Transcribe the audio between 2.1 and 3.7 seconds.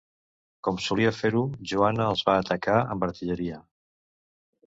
els va atacar amb artilleria.